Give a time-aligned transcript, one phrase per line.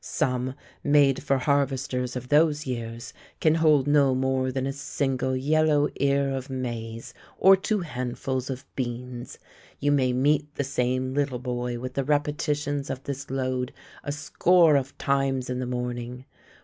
[0.03, 5.89] Some, made for harvesters of those years, can hold no more than a single yellow
[5.97, 9.37] ear of maize or two handfuls of beans.
[9.79, 14.75] You may meet the same little boy with the repetitions of this load a score
[14.75, 16.25] of times in the morning.